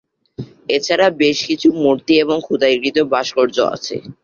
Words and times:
এছাড়া 0.69 1.07
বেশ 1.21 1.37
কিছু 1.49 1.67
মূর্তি 1.81 2.13
এবং 2.23 2.37
খোদাইকৃত 2.47 2.97
ভাস্কর্য 3.13 3.57
আছে। 3.75 3.95